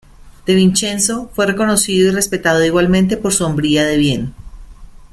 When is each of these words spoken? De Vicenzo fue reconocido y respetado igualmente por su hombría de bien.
De 0.47 0.55
Vicenzo 0.55 1.29
fue 1.31 1.45
reconocido 1.45 2.09
y 2.09 2.11
respetado 2.11 2.65
igualmente 2.65 3.17
por 3.17 3.33
su 3.33 3.45
hombría 3.45 3.85
de 3.85 3.97
bien. 3.97 4.33